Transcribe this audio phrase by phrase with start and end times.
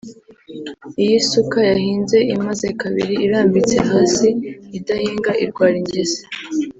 [1.03, 4.27] iyo isuka yahinze imaze kabiri irambitse hasi
[4.77, 6.21] idahinga irwara ingese